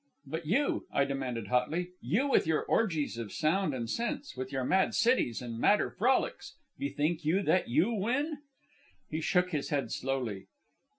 "But 0.25 0.47
you," 0.47 0.87
I 0.91 1.05
demanded 1.05 1.49
hotly; 1.49 1.91
"you 2.01 2.27
with 2.27 2.47
your 2.47 2.63
orgies 2.65 3.19
of 3.19 3.31
sound 3.31 3.75
and 3.75 3.87
sense, 3.87 4.35
with 4.35 4.51
your 4.51 4.63
mad 4.63 4.95
cities 4.95 5.43
and 5.43 5.59
madder 5.59 5.91
frolics 5.91 6.55
bethink 6.79 7.23
you 7.23 7.43
that 7.43 7.69
you 7.69 7.91
win?" 7.91 8.39
He 9.11 9.21
shook 9.21 9.51
his 9.51 9.69
head 9.69 9.91
slowly. 9.91 10.47